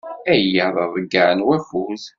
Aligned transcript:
Aya 0.33 0.65
d 0.75 0.77
aḍeyyeɛ 0.83 1.31
n 1.33 1.45
wakud. 1.45 2.03